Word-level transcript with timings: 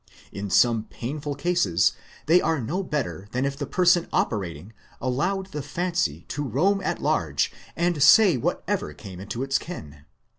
In 0.31 0.49
some 0.49 0.85
painful 0.85 1.35
cases 1.35 1.91
they 2.25 2.41
are 2.41 2.59
no 2.59 2.81
better 2.81 3.27
than 3.33 3.45
if 3.45 3.55
the 3.55 3.67
person 3.67 4.07
operating 4.11 4.73
allowed 4.99 5.51
the 5.51 5.61
fancy 5.61 6.25
to 6.29 6.41
roam 6.41 6.81
at 6.81 6.99
large 6.99 7.51
and 7.75 8.01
say 8.01 8.35
whatever 8.35 8.95
came 8.95 9.19
into 9.19 9.43
its 9.43 9.59
ken. 9.59 10.05